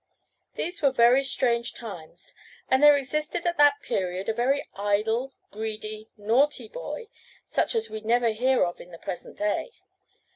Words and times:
These 0.55 0.81
were 0.81 0.89
very 0.89 1.23
strange 1.23 1.75
times, 1.75 2.33
and 2.67 2.81
there 2.81 2.97
existed 2.97 3.45
at 3.45 3.57
that 3.59 3.83
period 3.83 4.27
a 4.29 4.33
very 4.33 4.67
idle, 4.73 5.35
greedy, 5.51 6.09
naughty 6.17 6.67
boy, 6.69 7.07
such 7.45 7.75
as 7.75 7.87
we 7.87 8.01
never 8.01 8.29
hear 8.31 8.63
of 8.63 8.81
in 8.81 8.89
the 8.89 8.97
present 8.97 9.37
day. 9.37 9.73